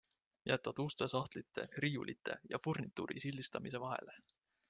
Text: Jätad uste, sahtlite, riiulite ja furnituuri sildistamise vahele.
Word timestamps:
Jätad 0.51 0.79
uste, 0.83 1.07
sahtlite, 1.13 1.65
riiulite 1.85 2.39
ja 2.53 2.59
furnituuri 2.65 3.25
sildistamise 3.27 3.85
vahele. 3.87 4.19